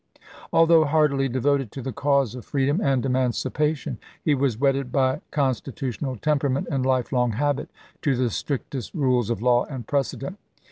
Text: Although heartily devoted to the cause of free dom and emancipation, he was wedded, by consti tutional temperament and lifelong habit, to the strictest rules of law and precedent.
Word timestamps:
Although 0.51 0.85
heartily 0.85 1.29
devoted 1.29 1.71
to 1.73 1.81
the 1.83 1.93
cause 1.93 2.33
of 2.33 2.43
free 2.43 2.65
dom 2.65 2.81
and 2.81 3.05
emancipation, 3.05 3.99
he 4.25 4.33
was 4.33 4.57
wedded, 4.57 4.91
by 4.91 5.21
consti 5.31 5.71
tutional 5.73 6.19
temperament 6.19 6.67
and 6.71 6.83
lifelong 6.83 7.33
habit, 7.33 7.69
to 8.01 8.15
the 8.15 8.31
strictest 8.31 8.95
rules 8.95 9.29
of 9.29 9.43
law 9.43 9.65
and 9.65 9.85
precedent. 9.85 10.39